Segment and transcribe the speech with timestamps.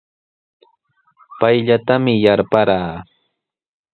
[1.39, 2.93] Payllatami yarparaa.